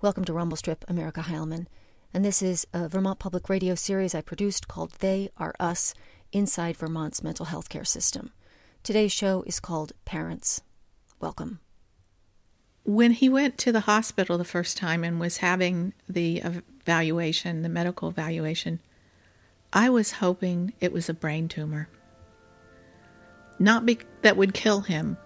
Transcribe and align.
Welcome 0.00 0.24
to 0.26 0.32
Rumble 0.32 0.56
Strip, 0.56 0.84
I'm 0.86 0.96
Erica 0.96 1.22
Heilman. 1.22 1.66
And 2.14 2.24
this 2.24 2.40
is 2.40 2.68
a 2.72 2.88
Vermont 2.88 3.18
Public 3.18 3.48
Radio 3.48 3.74
series 3.74 4.14
I 4.14 4.20
produced 4.20 4.68
called 4.68 4.92
They 5.00 5.28
Are 5.36 5.56
Us 5.58 5.92
Inside 6.30 6.76
Vermont's 6.76 7.24
Mental 7.24 7.46
Health 7.46 7.68
Care 7.68 7.84
System. 7.84 8.30
Today's 8.84 9.10
show 9.10 9.42
is 9.44 9.58
called 9.58 9.94
Parents. 10.04 10.62
Welcome. 11.18 11.58
When 12.84 13.10
he 13.10 13.28
went 13.28 13.58
to 13.58 13.72
the 13.72 13.80
hospital 13.80 14.38
the 14.38 14.44
first 14.44 14.76
time 14.76 15.02
and 15.02 15.18
was 15.18 15.38
having 15.38 15.94
the 16.08 16.42
evaluation, 16.44 17.62
the 17.62 17.68
medical 17.68 18.08
evaluation, 18.08 18.80
I 19.72 19.90
was 19.90 20.12
hoping 20.12 20.74
it 20.78 20.92
was 20.92 21.08
a 21.08 21.12
brain 21.12 21.48
tumor. 21.48 21.88
Not 23.58 23.84
be- 23.84 23.98
that 24.22 24.36
would 24.36 24.54
kill 24.54 24.82
him, 24.82 25.16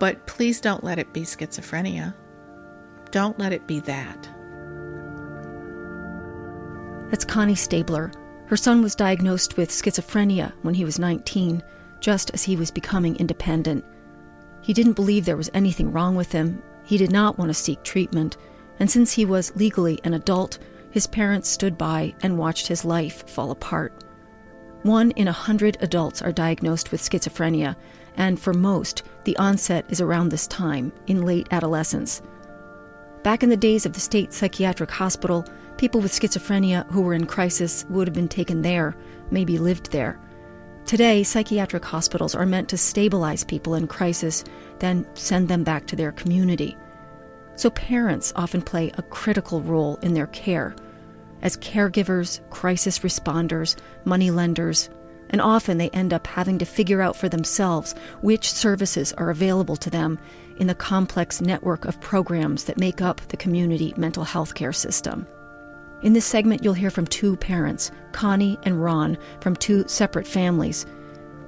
but 0.00 0.26
please 0.26 0.60
don't 0.60 0.82
let 0.82 0.98
it 0.98 1.12
be 1.12 1.20
schizophrenia. 1.20 2.16
Don't 3.14 3.38
let 3.38 3.52
it 3.52 3.64
be 3.68 3.78
that. 3.78 4.28
That's 7.10 7.24
Connie 7.24 7.54
Stabler. 7.54 8.10
Her 8.46 8.56
son 8.56 8.82
was 8.82 8.96
diagnosed 8.96 9.56
with 9.56 9.70
schizophrenia 9.70 10.52
when 10.62 10.74
he 10.74 10.84
was 10.84 10.98
19, 10.98 11.62
just 12.00 12.32
as 12.34 12.42
he 12.42 12.56
was 12.56 12.72
becoming 12.72 13.14
independent. 13.14 13.84
He 14.62 14.72
didn't 14.72 14.94
believe 14.94 15.24
there 15.24 15.36
was 15.36 15.48
anything 15.54 15.92
wrong 15.92 16.16
with 16.16 16.32
him. 16.32 16.60
He 16.82 16.98
did 16.98 17.12
not 17.12 17.38
want 17.38 17.50
to 17.50 17.54
seek 17.54 17.84
treatment. 17.84 18.36
And 18.80 18.90
since 18.90 19.12
he 19.12 19.24
was 19.24 19.54
legally 19.54 20.00
an 20.02 20.14
adult, 20.14 20.58
his 20.90 21.06
parents 21.06 21.48
stood 21.48 21.78
by 21.78 22.16
and 22.20 22.36
watched 22.36 22.66
his 22.66 22.84
life 22.84 23.30
fall 23.30 23.52
apart. 23.52 23.92
One 24.82 25.12
in 25.12 25.28
a 25.28 25.32
hundred 25.32 25.76
adults 25.80 26.20
are 26.20 26.32
diagnosed 26.32 26.90
with 26.90 27.00
schizophrenia, 27.00 27.76
and 28.16 28.40
for 28.40 28.52
most, 28.52 29.04
the 29.22 29.36
onset 29.36 29.84
is 29.88 30.00
around 30.00 30.30
this 30.30 30.48
time, 30.48 30.92
in 31.06 31.22
late 31.22 31.46
adolescence. 31.52 32.20
Back 33.24 33.42
in 33.42 33.48
the 33.48 33.56
days 33.56 33.86
of 33.86 33.94
the 33.94 34.00
state 34.00 34.34
psychiatric 34.34 34.90
hospital, 34.90 35.46
people 35.78 36.02
with 36.02 36.12
schizophrenia 36.12 36.86
who 36.90 37.00
were 37.00 37.14
in 37.14 37.24
crisis 37.24 37.86
would 37.88 38.06
have 38.06 38.14
been 38.14 38.28
taken 38.28 38.60
there, 38.60 38.94
maybe 39.30 39.56
lived 39.56 39.92
there. 39.92 40.20
Today, 40.84 41.22
psychiatric 41.22 41.86
hospitals 41.86 42.34
are 42.34 42.44
meant 42.44 42.68
to 42.68 42.76
stabilize 42.76 43.42
people 43.42 43.76
in 43.76 43.86
crisis, 43.86 44.44
then 44.78 45.06
send 45.14 45.48
them 45.48 45.64
back 45.64 45.86
to 45.86 45.96
their 45.96 46.12
community. 46.12 46.76
So, 47.56 47.70
parents 47.70 48.34
often 48.36 48.60
play 48.60 48.92
a 48.98 49.02
critical 49.02 49.62
role 49.62 49.96
in 50.02 50.12
their 50.12 50.26
care 50.26 50.76
as 51.40 51.56
caregivers, 51.56 52.40
crisis 52.50 52.98
responders, 52.98 53.76
money 54.04 54.30
lenders, 54.30 54.90
and 55.30 55.40
often 55.40 55.78
they 55.78 55.88
end 55.90 56.12
up 56.12 56.26
having 56.26 56.58
to 56.58 56.66
figure 56.66 57.00
out 57.00 57.16
for 57.16 57.30
themselves 57.30 57.94
which 58.20 58.52
services 58.52 59.14
are 59.14 59.30
available 59.30 59.76
to 59.76 59.88
them 59.88 60.18
in 60.56 60.66
the 60.66 60.74
complex 60.74 61.40
network 61.40 61.84
of 61.84 62.00
programs 62.00 62.64
that 62.64 62.78
make 62.78 63.00
up 63.00 63.20
the 63.28 63.36
community 63.36 63.94
mental 63.96 64.24
health 64.24 64.54
care 64.54 64.72
system. 64.72 65.26
In 66.02 66.12
this 66.12 66.26
segment, 66.26 66.62
you'll 66.62 66.74
hear 66.74 66.90
from 66.90 67.06
two 67.06 67.36
parents, 67.36 67.90
Connie 68.12 68.58
and 68.64 68.82
Ron, 68.82 69.16
from 69.40 69.56
two 69.56 69.84
separate 69.88 70.26
families. 70.26 70.84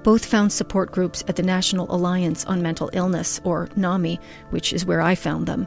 Both 0.02 0.24
found 0.24 0.52
support 0.52 0.92
groups 0.92 1.22
at 1.28 1.36
the 1.36 1.42
National 1.42 1.94
Alliance 1.94 2.44
on 2.46 2.62
Mental 2.62 2.88
Illness, 2.92 3.40
or 3.44 3.68
NAMI, 3.76 4.18
which 4.50 4.72
is 4.72 4.86
where 4.86 5.02
I 5.02 5.14
found 5.14 5.46
them. 5.46 5.66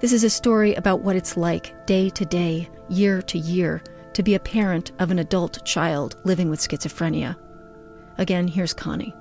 This 0.00 0.12
is 0.12 0.24
a 0.24 0.30
story 0.30 0.74
about 0.74 1.00
what 1.00 1.16
it's 1.16 1.36
like, 1.36 1.86
day 1.86 2.10
to 2.10 2.24
day, 2.24 2.68
year 2.88 3.22
to 3.22 3.38
year, 3.38 3.82
to 4.12 4.22
be 4.22 4.34
a 4.34 4.40
parent 4.40 4.92
of 4.98 5.10
an 5.10 5.18
adult 5.18 5.64
child 5.64 6.16
living 6.24 6.50
with 6.50 6.60
schizophrenia. 6.60 7.36
Again, 8.18 8.46
here's 8.46 8.74
Connie 8.74 9.14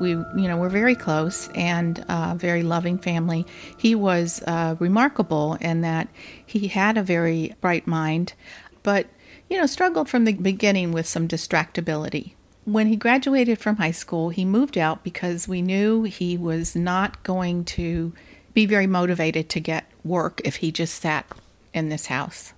we 0.00 0.10
you 0.10 0.26
know 0.34 0.56
we're 0.56 0.68
very 0.68 0.94
close 0.94 1.48
and 1.54 2.04
uh, 2.08 2.34
very 2.36 2.62
loving 2.62 2.98
family. 2.98 3.46
He 3.76 3.94
was 3.94 4.42
uh, 4.46 4.76
remarkable 4.78 5.54
in 5.60 5.80
that 5.82 6.08
he 6.44 6.68
had 6.68 6.96
a 6.96 7.02
very 7.02 7.54
bright 7.60 7.86
mind 7.86 8.34
but 8.82 9.06
you 9.50 9.58
know 9.58 9.66
struggled 9.66 10.08
from 10.08 10.24
the 10.24 10.32
beginning 10.32 10.92
with 10.92 11.06
some 11.06 11.26
distractibility. 11.26 12.34
When 12.64 12.88
he 12.88 12.96
graduated 12.96 13.58
from 13.58 13.76
high 13.76 13.90
school 13.90 14.30
he 14.30 14.44
moved 14.44 14.78
out 14.78 15.04
because 15.04 15.48
we 15.48 15.62
knew 15.62 16.04
he 16.04 16.36
was 16.36 16.76
not 16.76 17.22
going 17.22 17.64
to 17.64 18.12
be 18.54 18.66
very 18.66 18.86
motivated 18.86 19.48
to 19.50 19.60
get 19.60 19.84
work 20.04 20.40
if 20.44 20.56
he 20.56 20.72
just 20.72 20.94
sat 21.02 21.26
in 21.74 21.90
this 21.90 22.06
house. 22.06 22.52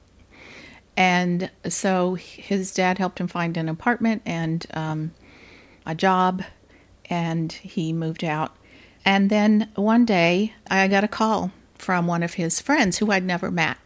And 0.96 1.50
so 1.68 2.14
his 2.14 2.74
dad 2.74 2.98
helped 2.98 3.20
him 3.20 3.28
find 3.28 3.56
an 3.56 3.68
apartment 3.68 4.22
and 4.26 4.66
um, 4.74 5.12
a 5.86 5.94
job 5.94 6.42
and 7.08 7.52
he 7.52 7.92
moved 7.92 8.24
out. 8.24 8.56
And 9.04 9.30
then 9.30 9.70
one 9.74 10.04
day 10.04 10.54
I 10.70 10.88
got 10.88 11.04
a 11.04 11.08
call 11.08 11.52
from 11.76 12.06
one 12.06 12.22
of 12.22 12.34
his 12.34 12.60
friends 12.60 12.98
who 12.98 13.10
I'd 13.10 13.24
never 13.24 13.50
met. 13.50 13.78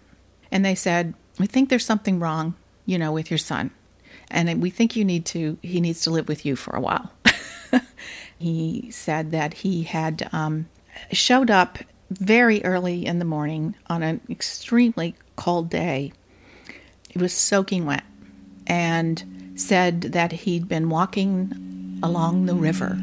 And 0.50 0.64
they 0.64 0.74
said, 0.74 1.14
We 1.38 1.46
think 1.46 1.68
there's 1.68 1.84
something 1.84 2.18
wrong, 2.18 2.54
you 2.86 2.98
know, 2.98 3.12
with 3.12 3.30
your 3.30 3.38
son. 3.38 3.70
And 4.30 4.62
we 4.62 4.70
think 4.70 4.96
you 4.96 5.04
need 5.04 5.24
to, 5.26 5.58
he 5.62 5.80
needs 5.80 6.00
to 6.02 6.10
live 6.10 6.28
with 6.28 6.44
you 6.44 6.56
for 6.56 6.74
a 6.74 6.80
while. 6.80 7.12
he 8.38 8.90
said 8.90 9.30
that 9.30 9.54
he 9.54 9.84
had 9.84 10.28
um, 10.32 10.68
showed 11.10 11.50
up 11.50 11.78
very 12.10 12.64
early 12.64 13.06
in 13.06 13.18
the 13.18 13.24
morning 13.24 13.74
on 13.86 14.02
an 14.02 14.20
extremely 14.28 15.14
cold 15.36 15.70
day. 15.70 16.12
It 17.10 17.20
was 17.20 17.32
soaking 17.32 17.86
wet 17.86 18.04
and 18.66 19.52
said 19.54 20.02
that 20.02 20.32
he'd 20.32 20.66
been 20.68 20.88
walking 20.88 22.00
along 22.02 22.46
the 22.46 22.54
river 22.54 22.98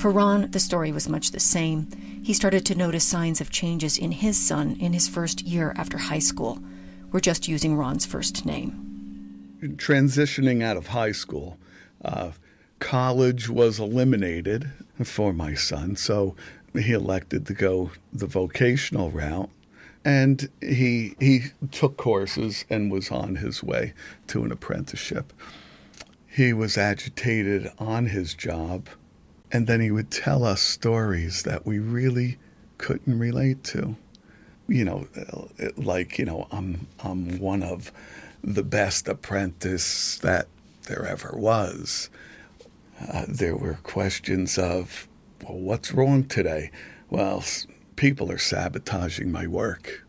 For 0.00 0.10
Ron, 0.10 0.50
the 0.50 0.60
story 0.60 0.92
was 0.92 1.10
much 1.10 1.30
the 1.30 1.40
same. 1.40 1.90
He 2.24 2.32
started 2.32 2.64
to 2.64 2.74
notice 2.74 3.04
signs 3.04 3.42
of 3.42 3.50
changes 3.50 3.98
in 3.98 4.12
his 4.12 4.40
son 4.40 4.78
in 4.80 4.94
his 4.94 5.06
first 5.06 5.42
year 5.42 5.74
after 5.76 5.98
high 5.98 6.20
school. 6.20 6.58
We're 7.12 7.20
just 7.20 7.48
using 7.48 7.76
Ron's 7.76 8.06
first 8.06 8.46
name. 8.46 9.58
Transitioning 9.76 10.62
out 10.62 10.78
of 10.78 10.86
high 10.86 11.12
school, 11.12 11.58
uh, 12.02 12.30
college 12.78 13.50
was 13.50 13.78
eliminated 13.78 14.70
for 15.04 15.34
my 15.34 15.52
son, 15.52 15.96
so 15.96 16.34
he 16.72 16.92
elected 16.92 17.46
to 17.48 17.52
go 17.52 17.90
the 18.10 18.26
vocational 18.26 19.10
route 19.10 19.50
and 20.02 20.48
he 20.62 21.14
he 21.20 21.48
took 21.72 21.98
courses 21.98 22.64
and 22.70 22.90
was 22.90 23.10
on 23.10 23.36
his 23.36 23.62
way 23.62 23.92
to 24.28 24.44
an 24.44 24.50
apprenticeship. 24.50 25.34
He 26.26 26.54
was 26.54 26.78
agitated 26.78 27.70
on 27.78 28.06
his 28.06 28.32
job 28.32 28.88
and 29.52 29.66
then 29.66 29.80
he 29.80 29.90
would 29.90 30.10
tell 30.10 30.44
us 30.44 30.60
stories 30.60 31.42
that 31.42 31.66
we 31.66 31.78
really 31.78 32.38
couldn't 32.78 33.18
relate 33.18 33.64
to. 33.64 33.96
You 34.68 34.84
know, 34.84 35.08
like, 35.76 36.18
you 36.18 36.24
know, 36.24 36.46
I'm, 36.52 36.86
I'm 37.02 37.38
one 37.38 37.62
of 37.62 37.90
the 38.42 38.62
best 38.62 39.08
apprentice 39.08 40.18
that 40.18 40.46
there 40.86 41.04
ever 41.04 41.32
was. 41.34 42.08
Uh, 43.12 43.24
there 43.26 43.56
were 43.56 43.78
questions 43.82 44.58
of, 44.58 45.08
well, 45.42 45.58
what's 45.58 45.92
wrong 45.92 46.24
today? 46.24 46.70
Well, 47.08 47.42
people 47.96 48.30
are 48.30 48.38
sabotaging 48.38 49.32
my 49.32 49.46
work. 49.46 50.06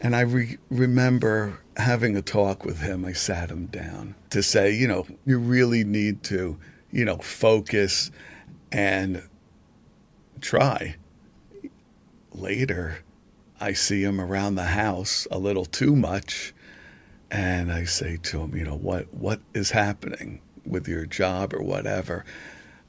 And 0.00 0.14
I 0.14 0.20
re- 0.20 0.58
remember 0.70 1.60
having 1.76 2.16
a 2.16 2.22
talk 2.22 2.64
with 2.64 2.80
him. 2.80 3.04
I 3.04 3.12
sat 3.12 3.50
him 3.50 3.66
down 3.66 4.14
to 4.30 4.42
say, 4.42 4.72
you 4.72 4.86
know, 4.86 5.06
you 5.24 5.38
really 5.38 5.82
need 5.82 6.22
to, 6.24 6.58
you 6.92 7.04
know, 7.04 7.16
focus 7.18 8.10
and 8.74 9.22
try. 10.40 10.96
Later, 12.32 12.98
I 13.60 13.72
see 13.72 14.02
him 14.02 14.20
around 14.20 14.56
the 14.56 14.64
house 14.64 15.28
a 15.30 15.38
little 15.38 15.64
too 15.64 15.94
much, 15.94 16.52
and 17.30 17.72
I 17.72 17.84
say 17.84 18.18
to 18.24 18.40
him, 18.40 18.56
you 18.56 18.64
know, 18.64 18.76
what 18.76 19.14
what 19.14 19.40
is 19.54 19.70
happening 19.70 20.40
with 20.66 20.88
your 20.88 21.06
job 21.06 21.54
or 21.54 21.62
whatever? 21.62 22.24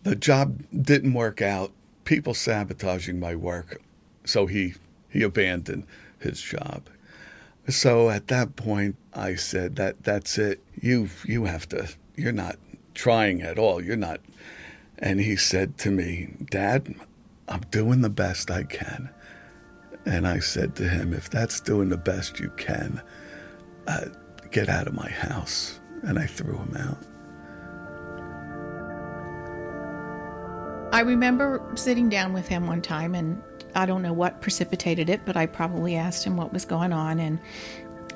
The 0.02 0.16
job 0.16 0.64
didn't 0.76 1.14
work 1.14 1.42
out. 1.42 1.72
People 2.04 2.34
sabotaging 2.34 3.20
my 3.20 3.36
work, 3.36 3.80
so 4.26 4.48
he 4.48 4.74
he 5.08 5.22
abandoned 5.22 5.86
his 6.18 6.42
job. 6.42 6.90
So 7.70 8.10
at 8.10 8.28
that 8.28 8.56
point, 8.56 8.96
I 9.14 9.36
said 9.36 9.76
that 9.76 10.04
that's 10.04 10.40
it. 10.40 10.64
You 10.82 11.10
you 11.26 11.46
have 11.46 11.70
to. 11.70 11.90
You're 12.16 12.32
not 12.32 12.56
trying 12.96 13.44
at 13.44 13.60
all. 13.60 13.84
You're 13.84 13.96
not 13.96 14.20
and 15.00 15.20
he 15.20 15.36
said 15.36 15.78
to 15.80 15.92
me, 15.92 16.30
Dad, 16.50 16.96
I'm 17.48 17.62
doing 17.72 18.02
the 18.02 18.10
best 18.10 18.50
I 18.50 18.64
can. 18.64 19.10
And 20.06 20.28
I 20.28 20.40
said 20.40 20.76
to 20.78 20.88
him, 20.88 21.14
If 21.14 21.30
that's 21.30 21.60
doing 21.60 21.90
the 21.90 21.98
best 21.98 22.40
you 22.40 22.50
can, 22.58 23.02
uh, 23.88 24.06
get 24.52 24.70
out 24.70 24.88
of 24.88 24.94
my 24.94 25.10
house. 25.10 25.80
And 26.04 26.20
I 26.20 26.28
threw 26.28 26.56
him 26.56 26.76
out. 26.78 26.98
I 30.94 31.02
remember 31.02 31.62
sitting 31.76 32.08
down 32.08 32.32
with 32.32 32.48
him 32.48 32.68
one 32.68 32.82
time, 32.82 33.16
and 33.16 33.42
I 33.74 33.86
don't 33.86 34.02
know 34.02 34.14
what 34.14 34.42
precipitated 34.42 35.10
it, 35.10 35.22
but 35.26 35.36
I 35.36 35.46
probably 35.46 35.96
asked 35.96 36.24
him 36.24 36.38
what 36.38 36.54
was 36.54 36.64
going 36.64 36.94
on. 36.94 37.20
And 37.20 37.40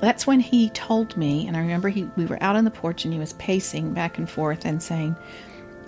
that's 0.00 0.26
when 0.26 0.40
he 0.40 0.70
told 0.70 1.16
me, 1.16 1.46
and 1.46 1.56
I 1.56 1.60
remember 1.60 1.88
he, 1.90 2.04
we 2.16 2.24
were 2.24 2.42
out 2.42 2.56
on 2.56 2.64
the 2.64 2.70
porch 2.70 3.04
and 3.04 3.12
he 3.12 3.20
was 3.20 3.34
pacing 3.34 3.92
back 3.92 4.16
and 4.16 4.30
forth 4.30 4.64
and 4.64 4.82
saying, 4.82 5.14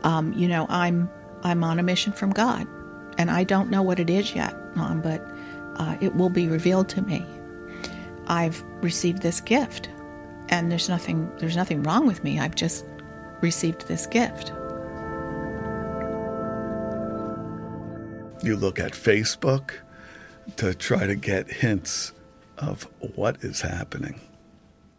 um, 0.04 0.32
you 0.32 0.48
know, 0.48 0.66
I'm 0.68 1.10
I'm 1.42 1.64
on 1.64 1.78
a 1.78 1.82
mission 1.82 2.12
from 2.12 2.30
God, 2.30 2.66
And 3.18 3.30
I 3.30 3.44
don't 3.44 3.70
know 3.70 3.82
what 3.82 3.98
it 3.98 4.08
is 4.08 4.34
yet, 4.34 4.54
Mom, 4.76 5.00
but 5.00 5.20
uh, 5.76 5.96
it 6.00 6.14
will 6.14 6.30
be 6.30 6.46
revealed 6.48 6.88
to 6.90 7.02
me. 7.02 7.26
I've 8.26 8.62
received 8.80 9.22
this 9.22 9.40
gift, 9.40 9.88
and 10.48 10.70
there's 10.70 10.88
nothing 10.88 11.30
there's 11.38 11.56
nothing 11.56 11.82
wrong 11.82 12.06
with 12.06 12.22
me. 12.24 12.38
I've 12.38 12.54
just 12.54 12.84
received 13.40 13.88
this 13.88 14.06
gift. 14.06 14.52
You 18.42 18.56
look 18.56 18.78
at 18.78 18.92
Facebook 18.92 19.72
to 20.56 20.74
try 20.74 21.06
to 21.06 21.14
get 21.14 21.48
hints 21.48 22.12
of 22.58 22.88
what 23.14 23.42
is 23.44 23.60
happening. 23.60 24.20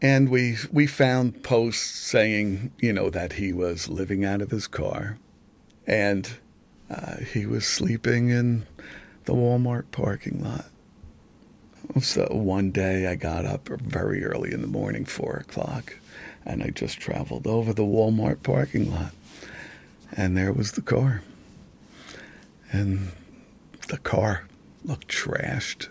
And 0.04 0.28
we 0.28 0.58
we 0.70 0.86
found 0.86 1.44
posts 1.44 1.90
saying, 1.90 2.74
you 2.78 2.92
know, 2.92 3.10
that 3.10 3.34
he 3.34 3.54
was 3.54 3.88
living 3.88 4.26
out 4.26 4.42
of 4.42 4.52
his 4.52 4.68
car, 4.68 5.18
and 5.88 6.30
uh, 6.90 7.20
he 7.20 7.46
was 7.46 7.66
sleeping 7.66 8.30
in 8.30 8.66
the 9.24 9.34
Walmart 9.34 9.86
parking 9.92 10.44
lot. 10.44 10.66
So 12.02 12.28
one 12.32 12.72
day 12.72 13.08
I 13.08 13.16
got 13.16 13.46
up 13.46 13.70
very 13.70 14.26
early 14.26 14.52
in 14.52 14.62
the 14.62 14.68
morning, 14.68 15.06
four 15.06 15.38
o'clock, 15.38 15.96
and 16.46 16.62
I 16.62 16.72
just 16.72 17.00
traveled 17.00 17.48
over 17.48 17.72
the 17.74 17.84
Walmart 17.84 18.44
parking 18.44 18.92
lot, 18.92 19.14
and 20.12 20.36
there 20.36 20.52
was 20.52 20.74
the 20.74 20.82
car, 20.82 21.22
and 22.74 23.14
the 23.88 24.00
car 24.00 24.48
looked 24.84 25.08
trashed. 25.08 25.88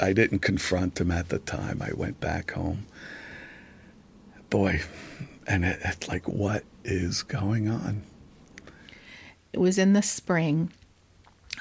I 0.00 0.12
didn't 0.12 0.40
confront 0.40 1.00
him 1.00 1.12
at 1.12 1.28
the 1.28 1.38
time. 1.38 1.80
I 1.80 1.92
went 1.94 2.18
back 2.18 2.50
home. 2.50 2.86
Boy, 4.50 4.82
and 5.46 5.64
it, 5.64 5.78
it's 5.84 6.08
like, 6.08 6.26
what 6.28 6.64
is 6.84 7.22
going 7.22 7.68
on? 7.68 8.02
It 9.52 9.60
was 9.60 9.78
in 9.78 9.92
the 9.92 10.02
spring. 10.02 10.70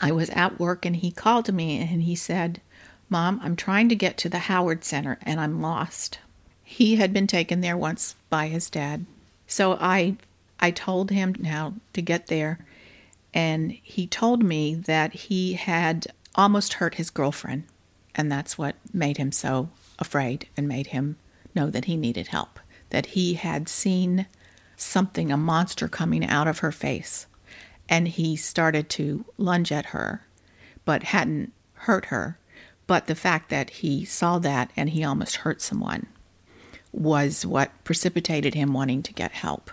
I 0.02 0.12
was 0.12 0.30
at 0.32 0.60
work 0.60 0.86
and 0.86 0.96
he 0.96 1.12
called 1.12 1.54
me 1.54 1.80
and 1.80 2.04
he 2.04 2.16
said, 2.16 2.60
Mom, 3.10 3.40
I'm 3.44 3.56
trying 3.56 3.88
to 3.90 3.96
get 3.96 4.18
to 4.18 4.30
the 4.30 4.40
Howard 4.40 4.84
Center 4.84 5.18
and 5.22 5.40
I'm 5.40 5.62
lost. 5.62 6.20
He 6.64 6.98
had 6.98 7.14
been 7.14 7.28
taken 7.28 7.62
there 7.62 7.78
once 7.78 8.16
by 8.30 8.48
his 8.48 8.70
dad. 8.70 9.06
So 9.48 9.78
I 9.80 10.18
I 10.60 10.72
told 10.72 11.12
him 11.12 11.36
now 11.40 11.74
to 11.94 12.02
get 12.02 12.28
there 12.28 12.60
and 13.34 13.72
he 13.72 14.08
told 14.08 14.44
me 14.44 14.74
that 14.74 15.14
he 15.14 15.54
had 15.54 16.08
almost 16.34 16.74
hurt 16.74 16.96
his 16.96 17.10
girlfriend 17.10 17.64
and 18.16 18.32
that's 18.32 18.58
what 18.58 18.76
made 18.94 19.18
him 19.18 19.32
so 19.32 19.70
afraid 20.00 20.48
and 20.58 20.68
made 20.68 20.88
him 20.88 21.18
know 21.54 21.70
that 21.70 21.86
he 21.86 21.96
needed 21.96 22.28
help. 22.28 22.60
That 22.96 23.08
he 23.08 23.34
had 23.34 23.68
seen 23.68 24.26
something, 24.78 25.30
a 25.30 25.36
monster 25.36 25.90
coming 25.90 26.26
out 26.26 26.48
of 26.48 26.60
her 26.60 26.72
face, 26.72 27.28
and 27.90 28.08
he 28.08 28.38
started 28.38 28.90
to 28.92 29.26
lunge 29.38 29.70
at 29.70 29.88
her, 29.88 30.26
but 30.86 31.04
hadn't 31.04 31.52
hurt 31.74 32.06
her. 32.06 32.40
But 32.88 33.08
the 33.08 33.14
fact 33.14 33.50
that 33.50 33.70
he 33.70 34.06
saw 34.06 34.40
that 34.40 34.72
and 34.78 34.92
he 34.92 35.04
almost 35.04 35.36
hurt 35.36 35.62
someone 35.62 36.08
was 36.94 37.46
what 37.46 37.84
precipitated 37.84 38.54
him 38.54 38.72
wanting 38.72 39.04
to 39.04 39.14
get 39.14 39.34
help. 39.34 39.72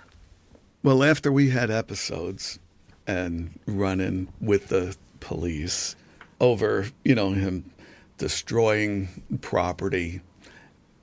Well, 0.82 1.04
after 1.04 1.30
we 1.30 1.50
had 1.50 1.70
episodes 1.70 2.58
and 3.06 3.56
running 3.66 4.32
with 4.40 4.66
the 4.66 4.96
police 5.20 5.94
over, 6.40 6.86
you 7.04 7.14
know, 7.14 7.30
him 7.34 7.70
destroying 8.19 9.38
property 9.40 10.22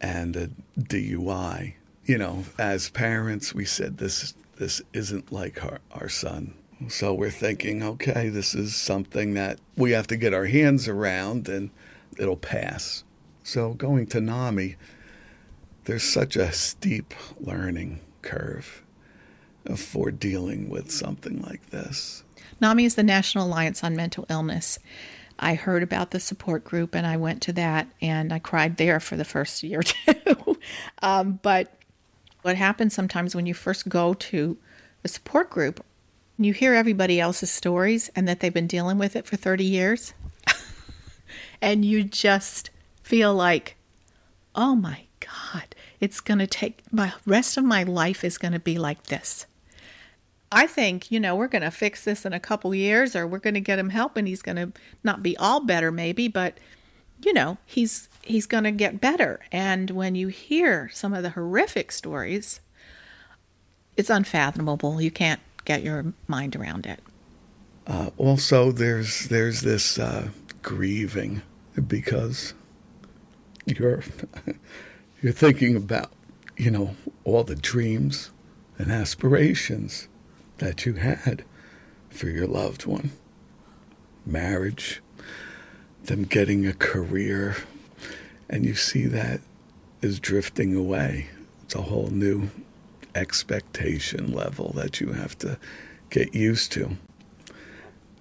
and 0.02 0.36
a 0.36 0.50
DUI. 0.78 1.76
You 2.06 2.18
know, 2.18 2.46
as 2.58 2.90
parents, 2.90 3.54
we 3.54 3.66
said 3.66 3.98
this 3.98 4.34
this 4.58 4.82
isn't 4.94 5.32
like 5.32 5.64
our, 5.64 5.80
our 5.92 6.10
son. 6.10 6.54
So 6.90 7.14
we're 7.14 7.32
thinking, 7.32 7.82
okay, 7.82 8.30
this 8.30 8.54
is 8.54 8.76
something 8.76 9.34
that 9.34 9.60
we 9.78 9.92
have 9.92 10.08
to 10.08 10.18
get 10.18 10.34
our 10.34 10.46
hands 10.46 10.88
around 10.88 11.48
and 11.48 11.72
it'll 12.18 12.38
pass. 12.38 13.04
So 13.44 13.74
going 13.74 14.08
to 14.08 14.22
NAMI, 14.22 14.76
there's 15.86 16.04
such 16.04 16.36
a 16.36 16.52
steep 16.52 17.14
learning 17.40 18.02
curve 18.22 18.84
for 19.76 20.12
dealing 20.12 20.70
with 20.70 20.92
something 20.92 21.42
like 21.42 21.70
this. 21.70 22.24
NAMI 22.62 22.86
is 22.86 22.96
the 22.96 23.04
National 23.04 23.48
Alliance 23.48 23.84
on 23.84 23.96
Mental 23.96 24.26
Illness. 24.30 24.80
I 25.38 25.56
heard 25.56 25.84
about 25.84 26.12
the 26.12 26.20
support 26.20 26.66
group 26.66 26.96
and 26.96 27.08
I 27.08 27.18
went 27.18 27.42
to 27.44 27.54
that 27.54 27.88
and 28.02 28.34
I 28.34 28.40
cried 28.40 28.78
there 28.78 29.00
for 29.00 29.16
the 29.16 29.26
first 29.26 29.64
year 29.64 29.82
two. 29.84 30.58
um, 31.02 31.40
but 31.42 31.79
what 32.42 32.56
happens 32.56 32.94
sometimes 32.94 33.36
when 33.36 33.46
you 33.46 33.54
first 33.54 33.90
go 33.90 34.14
to 34.14 34.58
a 35.04 35.08
support 35.08 35.50
group, 35.50 35.84
you 36.38 36.54
hear 36.54 36.74
everybody 36.74 37.20
else's 37.20 37.52
stories 37.52 38.10
and 38.16 38.28
that 38.28 38.40
they've 38.40 38.54
been 38.54 38.68
dealing 38.68 38.98
with 38.98 39.16
it 39.16 39.26
for 39.26 39.36
30 39.36 39.64
years. 39.64 40.14
and 41.62 41.84
you 41.84 42.04
just 42.04 42.70
feel 43.04 43.34
like, 43.34 43.76
oh 44.56 44.76
my 44.76 45.04
God, 45.20 45.76
it's 46.00 46.22
going 46.22 46.40
to 46.40 46.48
take 46.48 46.82
my 46.92 47.14
rest 47.26 47.58
of 47.58 47.66
my 47.66 47.84
life 47.84 48.24
is 48.24 48.38
going 48.38 48.54
to 48.54 48.60
be 48.60 48.78
like 48.78 49.04
this. 49.04 49.46
I 50.52 50.66
think, 50.66 51.12
you 51.12 51.20
know, 51.20 51.36
we're 51.36 51.48
going 51.48 51.62
to 51.62 51.72
fix 51.72 52.04
this 52.04 52.26
in 52.26 52.34
a 52.34 52.40
couple 52.40 52.74
years 52.74 53.16
or 53.16 53.28
we're 53.28 53.40
going 53.40 53.54
to 53.54 53.60
get 53.60 53.78
him 53.78 53.90
help 53.90 54.18
and 54.18 54.28
he's 54.28 54.42
going 54.42 54.56
to 54.56 54.72
not 55.04 55.22
be 55.22 55.38
all 55.38 55.60
better 55.60 55.92
maybe, 55.92 56.28
but 56.28 56.58
you 57.24 57.34
know, 57.34 57.58
he's 57.66 58.10
he's 58.22 58.46
going 58.46 58.64
to 58.64 58.72
get 58.72 59.02
better. 59.02 59.42
And 59.52 59.92
when 59.92 60.16
you 60.16 60.28
hear 60.28 60.90
some 60.94 61.14
of 61.14 61.24
the 61.24 61.32
horrific 61.32 61.92
stories, 61.92 62.60
it's 63.98 64.10
unfathomable. 64.10 65.02
You 65.02 65.12
can't 65.12 65.42
get 65.66 65.84
your 65.84 66.14
mind 66.28 66.56
around 66.56 66.86
it. 66.86 67.02
Uh, 67.88 68.10
also, 68.18 68.72
there's 68.72 69.28
there's 69.28 69.62
this 69.62 69.98
uh, 69.98 70.30
grieving 70.62 71.42
because 71.88 72.54
you're 73.66 74.04
you're 75.22 75.34
thinking 75.34 75.76
about 75.76 76.12
you 76.58 76.72
know 76.72 76.96
all 77.24 77.44
the 77.44 77.56
dreams 77.56 78.32
and 78.78 78.92
aspirations 78.92 80.08
that 80.60 80.86
you 80.86 80.94
had 80.94 81.44
for 82.10 82.30
your 82.30 82.48
loved 82.48 82.86
one 82.86 83.12
marriage, 84.26 85.02
them 86.06 86.24
getting 86.24 86.66
a 86.66 86.74
career, 86.74 87.58
and 88.50 88.66
you 88.66 88.76
see 88.76 89.06
that 89.06 89.42
is 90.02 90.20
drifting 90.20 90.76
away. 90.76 91.28
It's 91.64 91.76
a 91.76 91.84
whole 91.84 92.10
new 92.10 92.50
expectation 93.16 94.32
level 94.32 94.72
that 94.76 95.02
you 95.02 95.14
have 95.14 95.38
to 95.40 95.58
get 96.10 96.34
used 96.34 96.72
to. 96.74 96.98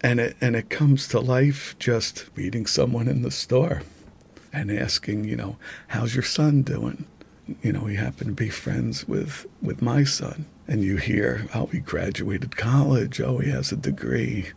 And 0.01 0.21
it 0.21 0.37
and 0.41 0.55
it 0.55 0.71
comes 0.71 1.09
to 1.09 1.21
life 1.21 1.77
just 1.79 2.37
meeting 2.37 2.67
someone 2.67 3.09
in 3.09 3.23
the 3.23 3.31
store 3.31 3.83
and 4.53 4.71
asking, 4.71 5.25
you 5.25 5.37
know, 5.37 5.57
how's 5.89 6.15
your 6.15 6.23
son 6.23 6.63
doing? 6.63 7.05
You 7.63 7.73
know, 7.73 7.87
he 7.87 7.97
happened 7.97 8.37
to 8.37 8.43
be 8.43 8.51
friends 8.51 9.09
with 9.09 9.47
with 9.63 9.83
my 9.83 10.05
son 10.05 10.47
and 10.69 10.85
you 10.85 10.99
hear, 10.99 11.47
oh, 11.55 11.67
he 11.67 11.79
graduated 11.79 12.57
college, 12.57 13.21
oh, 13.21 13.39
he 13.39 13.51
has 13.51 13.73
a 13.73 13.77
degree, 13.77 14.51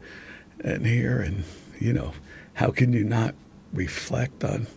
and 0.60 0.86
here, 0.86 1.22
and 1.22 1.46
you 1.80 1.94
know, 1.94 2.14
how 2.62 2.70
can 2.70 2.94
you 2.94 3.04
not 3.04 3.34
reflect 3.74 4.44
on 4.44 4.68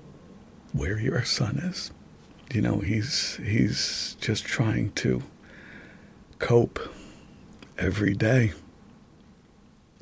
where 0.72 0.98
your 0.98 1.22
son 1.22 1.58
is? 1.58 1.90
You 2.50 2.62
know, 2.62 2.78
he's 2.78 3.36
he's 3.44 4.16
just 4.22 4.46
trying 4.46 4.92
to 4.92 5.22
cope 6.38 6.78
every 7.76 8.14
day. 8.14 8.54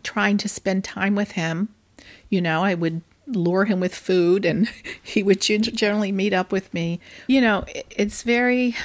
Trying 0.05 0.37
to 0.39 0.49
spend 0.49 0.85
time 0.85 1.17
with 1.17 1.33
him. 1.33 1.71
You 2.29 2.41
know, 2.41 2.62
I 2.62 2.75
would 2.75 3.03
lure 3.27 3.65
him 3.65 3.81
with 3.81 3.97
food 3.97 4.45
and 4.45 4.69
he 5.03 5.25
would 5.25 5.41
generally 5.41 6.12
meet 6.12 6.33
up 6.33 6.53
with 6.53 6.73
me. 6.73 7.01
You 7.27 7.41
know, 7.41 7.65
it's 7.91 8.23
very 8.23 8.77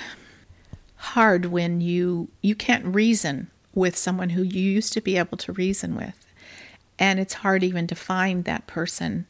hard 0.96 1.46
when 1.46 1.82
you 1.82 2.30
you 2.42 2.56
can't 2.56 2.96
reason 2.96 3.52
with 3.76 3.96
someone 3.96 4.32
who 4.32 4.42
you 4.42 4.72
used 4.72 4.92
to 4.94 5.02
be 5.02 5.18
able 5.18 5.38
to 5.38 5.52
reason 5.54 5.96
with. 5.96 6.27
And 7.00 7.20
it's 7.20 7.36
hard 7.36 7.64
even 7.64 7.88
to 7.88 7.96
find 7.96 8.44
that 8.46 8.68
person. 8.68 9.28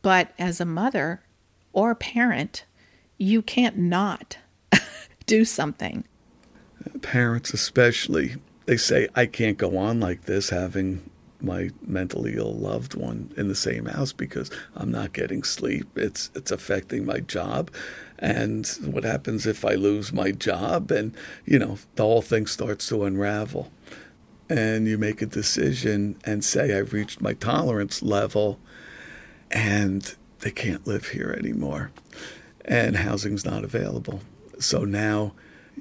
But 0.00 0.32
as 0.38 0.60
a 0.60 0.64
mother 0.64 1.22
or 1.72 1.94
parent, 1.94 2.64
you 3.18 3.42
can't 3.42 3.78
not 3.78 4.38
do 5.26 5.44
something. 5.44 6.04
Parents, 7.02 7.54
especially, 7.54 8.36
they 8.66 8.76
say, 8.76 9.08
I 9.14 9.26
can't 9.26 9.58
go 9.58 9.76
on 9.76 10.00
like 10.00 10.22
this 10.22 10.50
having 10.50 11.08
my 11.42 11.70
mentally 11.84 12.34
ill 12.36 12.54
loved 12.54 12.94
one 12.94 13.32
in 13.36 13.48
the 13.48 13.54
same 13.54 13.86
house 13.86 14.12
because 14.12 14.50
I'm 14.76 14.90
not 14.90 15.12
getting 15.12 15.42
sleep. 15.42 15.88
It's 15.96 16.30
it's 16.34 16.50
affecting 16.50 17.04
my 17.04 17.20
job. 17.20 17.70
And 18.18 18.66
what 18.84 19.04
happens 19.04 19.46
if 19.46 19.64
I 19.64 19.74
lose 19.74 20.12
my 20.12 20.30
job 20.30 20.90
and 20.90 21.14
you 21.44 21.58
know, 21.58 21.78
the 21.96 22.04
whole 22.04 22.22
thing 22.22 22.46
starts 22.46 22.88
to 22.88 23.04
unravel. 23.04 23.70
And 24.48 24.86
you 24.86 24.98
make 24.98 25.22
a 25.22 25.26
decision 25.26 26.16
and 26.24 26.44
say 26.44 26.76
I've 26.76 26.92
reached 26.92 27.20
my 27.20 27.32
tolerance 27.34 28.02
level 28.02 28.58
and 29.50 30.14
they 30.40 30.50
can't 30.50 30.86
live 30.86 31.08
here 31.08 31.34
anymore. 31.38 31.90
And 32.64 32.96
housing's 32.96 33.44
not 33.44 33.64
available. 33.64 34.20
So 34.58 34.84
now 34.84 35.32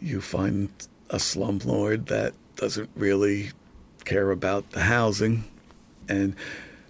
you 0.02 0.22
find 0.22 0.70
a 1.10 1.18
slumlord 1.18 2.08
that 2.08 2.34
doesn't 2.56 2.90
really 2.96 3.52
care 4.06 4.32
about 4.32 4.72
the 4.72 4.82
housing 4.82 5.44
and 6.08 6.36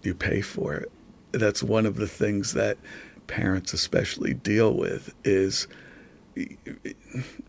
you 0.03 0.13
pay 0.13 0.41
for 0.41 0.75
it. 0.75 0.91
That's 1.31 1.63
one 1.63 1.85
of 1.85 1.95
the 1.95 2.07
things 2.07 2.53
that 2.53 2.77
parents 3.27 3.73
especially 3.73 4.33
deal 4.33 4.73
with 4.73 5.13
is 5.23 5.67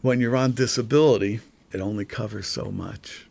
when 0.00 0.20
you're 0.20 0.36
on 0.36 0.52
disability, 0.52 1.40
it 1.72 1.80
only 1.80 2.04
covers 2.04 2.46
so 2.46 2.70
much. 2.70 3.26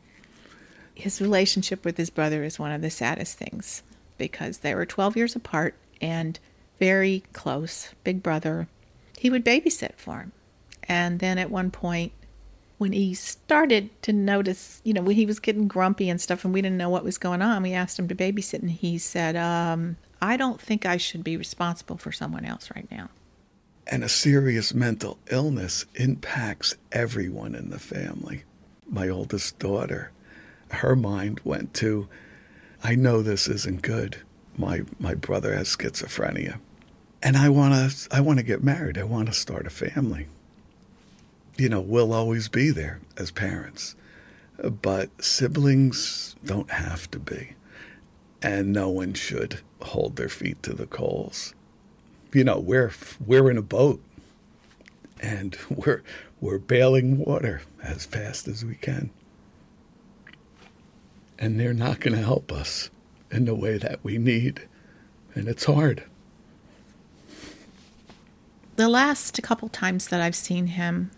His 1.01 1.19
relationship 1.19 1.83
with 1.83 1.97
his 1.97 2.11
brother 2.11 2.43
is 2.43 2.59
one 2.59 2.71
of 2.71 2.83
the 2.83 2.91
saddest 2.91 3.35
things 3.35 3.81
because 4.19 4.59
they 4.59 4.75
were 4.75 4.85
12 4.85 5.17
years 5.17 5.35
apart 5.35 5.73
and 5.99 6.37
very 6.79 7.23
close, 7.33 7.89
big 8.03 8.21
brother. 8.21 8.67
He 9.17 9.31
would 9.31 9.43
babysit 9.43 9.95
for 9.95 10.19
him. 10.19 10.31
And 10.83 11.17
then 11.17 11.39
at 11.39 11.49
one 11.49 11.71
point, 11.71 12.11
when 12.77 12.91
he 12.91 13.15
started 13.15 13.89
to 14.03 14.13
notice, 14.13 14.79
you 14.83 14.93
know, 14.93 15.01
when 15.01 15.15
he 15.15 15.25
was 15.25 15.39
getting 15.39 15.67
grumpy 15.67 16.07
and 16.07 16.21
stuff, 16.21 16.45
and 16.45 16.53
we 16.53 16.61
didn't 16.61 16.77
know 16.77 16.89
what 16.89 17.03
was 17.03 17.17
going 17.17 17.41
on, 17.41 17.63
we 17.63 17.73
asked 17.73 17.97
him 17.97 18.07
to 18.07 18.15
babysit, 18.15 18.59
and 18.59 18.69
he 18.69 18.99
said, 18.99 19.35
um, 19.35 19.97
I 20.21 20.37
don't 20.37 20.61
think 20.61 20.85
I 20.85 20.97
should 20.97 21.23
be 21.23 21.35
responsible 21.35 21.97
for 21.97 22.11
someone 22.11 22.45
else 22.45 22.69
right 22.75 22.89
now. 22.91 23.09
And 23.87 24.03
a 24.03 24.09
serious 24.09 24.71
mental 24.71 25.17
illness 25.31 25.85
impacts 25.95 26.75
everyone 26.91 27.55
in 27.55 27.71
the 27.71 27.79
family. 27.79 28.43
My 28.87 29.09
oldest 29.09 29.57
daughter, 29.57 30.11
her 30.71 30.95
mind 30.95 31.41
went 31.43 31.73
to, 31.75 32.07
I 32.83 32.95
know 32.95 33.21
this 33.21 33.47
isn't 33.47 33.81
good. 33.81 34.17
My 34.57 34.81
my 34.99 35.15
brother 35.15 35.55
has 35.55 35.75
schizophrenia. 35.75 36.59
And 37.23 37.37
I 37.37 37.49
want 37.49 37.73
to 37.73 38.07
I 38.15 38.21
want 38.21 38.39
to 38.39 38.43
get 38.43 38.63
married. 38.63 38.97
I 38.97 39.03
want 39.03 39.27
to 39.27 39.33
start 39.33 39.67
a 39.67 39.69
family. 39.69 40.27
You 41.57 41.69
know, 41.69 41.81
we'll 41.81 42.13
always 42.13 42.47
be 42.47 42.71
there 42.71 42.99
as 43.17 43.31
parents. 43.31 43.95
But 44.57 45.23
siblings 45.23 46.35
don't 46.43 46.71
have 46.71 47.09
to 47.11 47.19
be. 47.19 47.53
And 48.41 48.73
no 48.73 48.89
one 48.89 49.13
should 49.13 49.59
hold 49.81 50.15
their 50.15 50.29
feet 50.29 50.61
to 50.63 50.73
the 50.73 50.87
coals 50.87 51.53
you 52.33 52.43
know, 52.43 52.59
we're 52.59 52.91
we're 53.25 53.49
in 53.49 53.57
a 53.57 53.61
boat 53.61 54.01
and 55.21 55.57
we're 55.69 56.03
we're 56.39 56.59
bailing 56.59 57.17
water 57.17 57.61
as 57.83 58.05
fast 58.05 58.47
as 58.47 58.65
we 58.65 58.75
can. 58.75 59.11
And 61.41 61.59
they're 61.59 61.73
not 61.73 61.99
going 61.99 62.15
to 62.15 62.23
help 62.23 62.51
us 62.51 62.91
in 63.31 63.45
the 63.45 63.55
way 63.55 63.77
that 63.79 63.99
we 64.03 64.17
need. 64.17 64.67
And 65.33 65.47
it's 65.47 65.65
hard. 65.65 66.03
The 68.75 68.87
last 68.87 69.41
couple 69.41 69.67
times 69.67 70.07
that 70.09 70.21
I've 70.21 70.35
seen 70.35 70.67
him, 70.67 71.09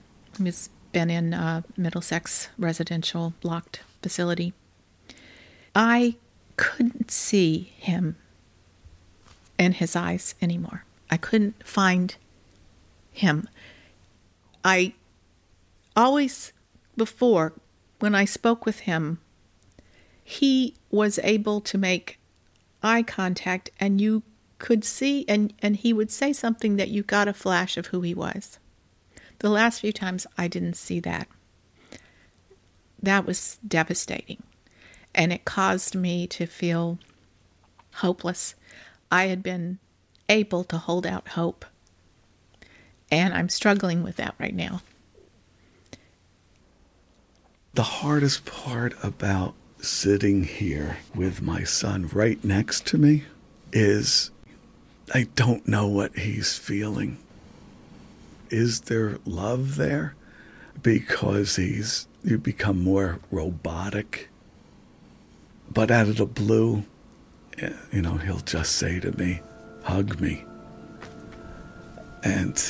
he's 0.42 0.70
been 0.94 1.10
in 1.10 1.34
a 1.34 1.66
Middlesex 1.76 2.48
residential 2.58 3.34
locked 3.44 3.82
facility. 4.02 4.54
I 5.76 6.16
couldn't 6.56 7.12
see 7.12 7.74
him 7.78 8.16
in 9.60 9.74
his 9.74 9.96
eyes 9.96 10.36
anymore. 10.42 10.86
I 11.12 11.18
couldn't 11.18 11.68
find 11.68 12.16
him. 13.12 13.50
I 14.64 14.94
always, 15.96 16.54
before, 16.96 17.54
when 18.00 18.16
I 18.16 18.26
spoke 18.26 18.66
with 18.66 18.82
him, 18.82 19.20
he 20.24 20.76
was 20.90 21.20
able 21.24 21.62
to 21.62 21.78
make 21.78 22.20
eye 22.82 23.04
contact 23.04 23.70
and 23.80 24.00
you 24.00 24.24
could 24.60 24.84
see 24.84 25.26
and, 25.28 25.54
and 25.62 25.76
he 25.78 25.92
would 25.92 26.12
say 26.12 26.32
something 26.32 26.78
that 26.78 26.90
you 26.90 27.04
got 27.04 27.28
a 27.28 27.34
flash 27.34 27.78
of 27.78 27.88
who 27.88 28.02
he 28.02 28.14
was. 28.14 28.60
The 29.40 29.50
last 29.50 29.82
few 29.82 29.92
times 29.92 30.26
I 30.38 30.48
didn't 30.48 30.76
see 30.76 31.00
that. 31.02 31.28
That 33.02 33.26
was 33.26 33.60
devastating. 33.68 34.42
And 35.14 35.34
it 35.34 35.44
caused 35.44 35.96
me 35.96 36.26
to 36.28 36.46
feel 36.46 36.98
hopeless. 37.96 38.56
I 39.12 39.26
had 39.26 39.44
been 39.44 39.80
able 40.30 40.64
to 40.66 40.78
hold 40.78 41.06
out 41.06 41.30
hope. 41.30 41.66
And 43.12 43.34
I'm 43.34 43.50
struggling 43.50 44.02
with 44.02 44.16
that 44.16 44.34
right 44.40 44.56
now. 44.56 44.82
The 47.74 47.84
hardest 47.84 48.46
part 48.46 48.96
about 49.04 49.56
sitting 49.84 50.46
here 50.46 50.98
with 51.14 51.42
my 51.42 51.62
son 51.66 52.08
right 52.14 52.42
next 52.42 52.88
to 52.88 52.98
me 52.98 53.24
is 53.74 54.32
I 55.14 55.28
don't 55.36 55.68
know 55.68 55.88
what 55.88 56.18
he's 56.18 56.58
feeling. 56.58 57.18
Is 58.50 58.82
there 58.82 59.18
love 59.26 59.76
there? 59.76 60.16
Because 60.82 61.58
he's 61.58 62.08
you 62.24 62.38
become 62.38 62.82
more 62.82 63.20
robotic. 63.30 64.30
But 65.70 65.92
out 65.92 66.08
of 66.08 66.16
the 66.16 66.26
blue, 66.26 66.86
you 67.92 68.02
know, 68.02 68.16
he'll 68.16 68.40
just 68.40 68.78
say 68.78 69.02
to 69.02 69.12
me, 69.18 69.42
hug 69.84 70.22
me. 70.22 70.46
And, 72.24 72.62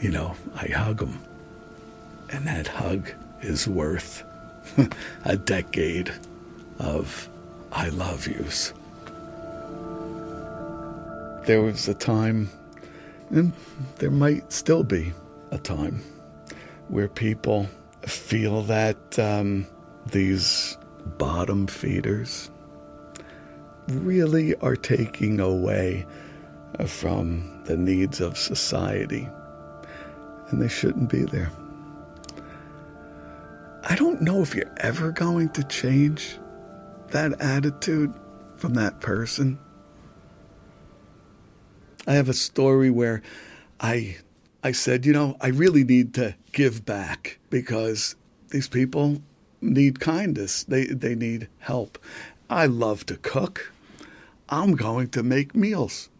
you 0.00 0.10
know, 0.10 0.34
I 0.56 0.66
hug 0.66 1.02
him. 1.02 1.20
And 2.30 2.48
that 2.48 2.66
hug 2.66 3.12
is 3.42 3.68
worth 3.68 4.24
a 5.24 5.36
decade 5.36 6.12
of 6.82 7.28
I 7.72 7.88
love 7.88 8.26
yous. 8.26 8.74
There 11.46 11.62
was 11.62 11.88
a 11.88 11.94
time, 11.94 12.50
and 13.30 13.52
there 13.98 14.10
might 14.10 14.52
still 14.52 14.84
be 14.84 15.12
a 15.50 15.58
time, 15.58 16.02
where 16.88 17.08
people 17.08 17.68
feel 18.02 18.62
that 18.64 19.18
um, 19.18 19.66
these 20.06 20.76
bottom 21.18 21.66
feeders 21.66 22.50
really 23.88 24.54
are 24.56 24.76
taking 24.76 25.40
away 25.40 26.06
from 26.86 27.62
the 27.64 27.76
needs 27.76 28.20
of 28.20 28.36
society, 28.36 29.28
and 30.48 30.60
they 30.60 30.68
shouldn't 30.68 31.10
be 31.10 31.24
there. 31.24 31.50
I 33.84 33.96
don't 33.96 34.22
know 34.22 34.42
if 34.42 34.54
you're 34.54 34.72
ever 34.78 35.10
going 35.10 35.48
to 35.50 35.64
change 35.64 36.38
that 37.12 37.40
attitude 37.40 38.12
from 38.56 38.74
that 38.74 39.00
person. 39.00 39.58
I 42.06 42.14
have 42.14 42.28
a 42.28 42.34
story 42.34 42.90
where 42.90 43.22
I 43.80 44.16
I 44.64 44.72
said, 44.72 45.06
you 45.06 45.12
know, 45.12 45.36
I 45.40 45.48
really 45.48 45.84
need 45.84 46.14
to 46.14 46.34
give 46.52 46.84
back 46.84 47.38
because 47.50 48.16
these 48.50 48.68
people 48.68 49.22
need 49.60 50.00
kindness. 50.00 50.64
They 50.64 50.86
they 50.86 51.14
need 51.14 51.48
help. 51.60 51.98
I 52.50 52.66
love 52.66 53.06
to 53.06 53.16
cook. 53.16 53.72
I'm 54.48 54.76
going 54.76 55.08
to 55.10 55.22
make 55.22 55.54
meals 55.54 56.10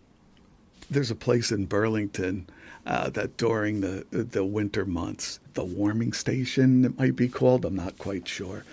there's 0.93 1.11
a 1.11 1.17
place 1.17 1.51
in 1.51 1.67
Burlington 1.67 2.47
uh, 2.85 3.09
that 3.11 3.37
during 3.37 3.81
the 3.81 4.05
the 4.11 4.45
winter 4.45 4.85
months, 4.85 5.41
the 5.55 5.65
warming 5.65 6.13
station 6.13 6.85
it 6.85 6.99
might 6.99 7.17
be 7.17 7.29
called. 7.29 7.65
I'm 7.65 7.77
not 7.77 7.99
quite 7.99 8.29
sure, 8.29 8.65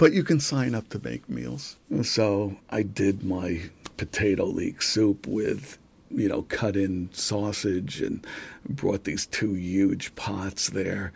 but 0.00 0.14
you 0.14 0.24
can 0.24 0.40
sign 0.40 0.74
up 0.74 0.88
to 0.88 0.98
make 1.04 1.28
meals. 1.28 1.76
So 2.00 2.56
I 2.70 2.82
did 2.82 3.22
my 3.22 3.60
potato 3.98 4.46
leek 4.46 4.80
soup 4.80 5.26
with 5.26 5.76
you 6.10 6.26
know 6.26 6.42
cut 6.48 6.74
in 6.74 7.10
sausage 7.12 8.00
and 8.00 8.26
brought 8.66 9.04
these 9.04 9.26
two 9.26 9.52
huge 9.52 10.14
pots 10.14 10.70
there. 10.70 11.12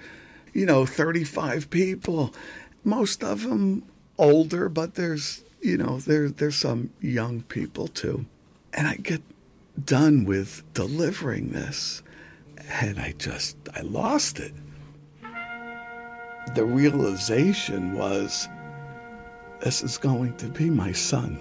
You 0.53 0.67
know, 0.67 0.85
35 0.85 1.71
people, 1.71 2.35
most 2.85 3.25
of 3.25 3.45
them 3.45 3.85
older, 4.19 4.69
but 4.69 4.97
there's 4.97 5.45
you 5.63 5.79
know 5.79 5.99
there 6.01 6.29
there's 6.29 6.57
some 6.57 6.91
young 7.01 7.41
people 7.45 7.89
too. 7.89 8.27
And 8.75 8.87
I 8.87 8.97
get 8.97 9.23
done 9.83 10.27
with 10.27 10.63
delivering 10.75 11.53
this. 11.53 12.03
And 12.69 12.99
I 12.99 13.15
just, 13.19 13.57
I 13.75 13.81
lost 13.81 14.41
it. 14.41 14.53
The 16.55 16.65
realization 16.65 17.95
was 17.95 18.49
this 19.65 19.83
is 19.83 19.97
going 19.97 20.37
to 20.37 20.47
be 20.47 20.69
my 20.69 20.93
son 20.93 21.39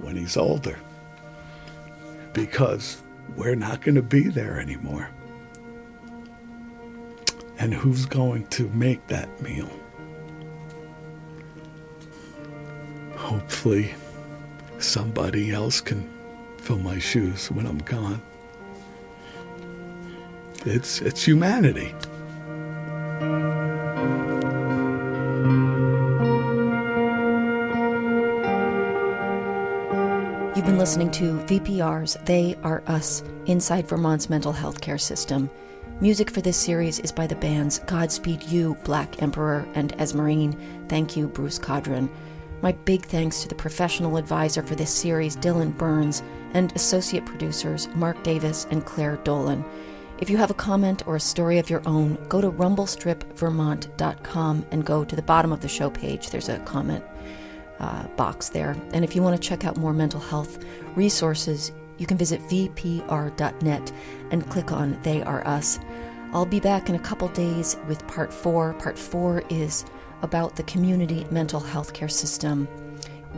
when 0.00 0.16
he's 0.16 0.36
older 0.36 0.76
because 2.32 3.00
we're 3.36 3.54
not 3.54 3.80
going 3.82 3.94
to 3.94 4.02
be 4.02 4.22
there 4.22 4.58
anymore. 4.58 5.08
And 7.60 7.72
who's 7.72 8.04
going 8.04 8.48
to 8.48 8.68
make 8.70 9.06
that 9.06 9.28
meal? 9.40 9.70
Hopefully, 13.14 13.94
somebody 14.80 15.52
else 15.52 15.80
can 15.80 16.10
fill 16.58 16.78
my 16.78 16.98
shoes 16.98 17.48
when 17.52 17.64
I'm 17.64 17.78
gone. 17.78 18.20
It's, 20.66 21.00
it's 21.00 21.22
humanity. 21.22 21.94
You've 30.56 30.66
been 30.66 30.78
listening 30.78 31.12
to 31.12 31.38
VPR's 31.44 32.18
They 32.24 32.56
Are 32.64 32.82
Us 32.88 33.22
Inside 33.46 33.86
Vermont's 33.86 34.28
Mental 34.28 34.50
Health 34.50 34.80
Care 34.80 34.98
System. 34.98 35.48
Music 36.00 36.28
for 36.28 36.40
this 36.40 36.56
series 36.56 36.98
is 36.98 37.12
by 37.12 37.28
the 37.28 37.36
bands 37.36 37.78
Godspeed 37.86 38.42
You, 38.42 38.76
Black 38.82 39.22
Emperor, 39.22 39.64
and 39.74 39.92
Esmerine. 40.00 40.58
Thank 40.88 41.16
you, 41.16 41.28
Bruce 41.28 41.56
Cawdron. 41.56 42.10
My 42.62 42.72
big 42.72 43.06
thanks 43.06 43.42
to 43.42 43.48
the 43.48 43.54
professional 43.54 44.16
advisor 44.16 44.64
for 44.64 44.74
this 44.74 44.92
series, 44.92 45.36
Dylan 45.36 45.78
Burns, 45.78 46.24
and 46.52 46.74
associate 46.74 47.26
producers, 47.26 47.86
Mark 47.94 48.20
Davis 48.24 48.66
and 48.72 48.84
Claire 48.84 49.18
Dolan. 49.18 49.64
If 50.18 50.28
you 50.28 50.36
have 50.38 50.50
a 50.50 50.54
comment 50.54 51.06
or 51.06 51.14
a 51.14 51.20
story 51.20 51.58
of 51.58 51.70
your 51.70 51.82
own, 51.86 52.18
go 52.28 52.40
to 52.40 52.50
rumblestripvermont.com 52.50 54.66
and 54.72 54.84
go 54.84 55.04
to 55.04 55.14
the 55.14 55.22
bottom 55.22 55.52
of 55.52 55.60
the 55.60 55.68
show 55.68 55.90
page. 55.90 56.30
There's 56.30 56.48
a 56.48 56.58
comment 56.58 57.04
uh, 57.80 58.06
box 58.08 58.48
there. 58.48 58.76
And 58.92 59.04
if 59.04 59.16
you 59.16 59.22
want 59.22 59.40
to 59.40 59.48
check 59.48 59.64
out 59.64 59.76
more 59.76 59.92
mental 59.92 60.20
health 60.20 60.64
resources, 60.94 61.72
you 61.98 62.06
can 62.06 62.16
visit 62.16 62.40
vpr.net 62.42 63.92
and 64.30 64.50
click 64.50 64.72
on 64.72 64.98
They 65.02 65.22
Are 65.22 65.46
Us. 65.46 65.78
I'll 66.32 66.46
be 66.46 66.60
back 66.60 66.88
in 66.88 66.94
a 66.94 67.00
couple 67.00 67.28
days 67.28 67.76
with 67.88 68.06
part 68.06 68.32
four. 68.32 68.74
Part 68.74 68.98
four 68.98 69.42
is 69.50 69.84
about 70.22 70.56
the 70.56 70.62
community 70.64 71.26
mental 71.30 71.60
health 71.60 71.92
care 71.92 72.08
system, 72.08 72.66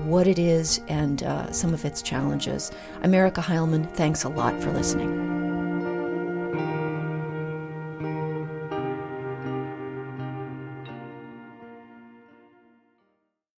what 0.04 0.26
it 0.26 0.38
is, 0.38 0.80
and 0.88 1.22
uh, 1.22 1.50
some 1.52 1.74
of 1.74 1.84
its 1.84 2.02
challenges. 2.02 2.70
I'm 3.02 3.12
Heilman. 3.12 3.92
Thanks 3.94 4.24
a 4.24 4.28
lot 4.28 4.60
for 4.60 4.72
listening. 4.72 5.41